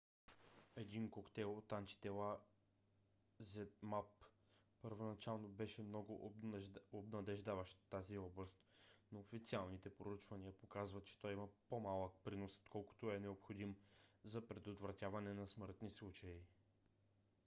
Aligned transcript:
един 0.75 1.09
коктейл 1.09 1.57
от 1.57 1.71
антитела 1.71 2.39
zmapp 3.41 4.09
първоначално 4.81 5.47
беше 5.47 5.81
много 5.83 6.33
обещаващ 7.11 7.79
в 7.79 7.85
тази 7.85 8.17
област 8.17 8.57
но 9.11 9.19
официалните 9.19 9.95
проучвания 9.95 10.53
показват 10.57 11.05
че 11.05 11.19
той 11.19 11.33
има 11.33 11.47
по-малък 11.69 12.13
принос 12.23 12.57
отколкото 12.59 13.11
е 13.11 13.19
необходим 13.19 13.75
за 14.23 14.47
предотвратяване 14.47 15.33
на 15.33 15.47
смъртни 15.47 15.89
случаи 15.89 16.41